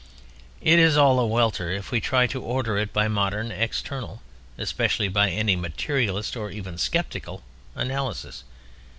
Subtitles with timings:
[0.61, 5.29] It is all a welter if we try to order it by modern, external—especially by
[5.29, 8.43] any materialist or even skeptical—analysis.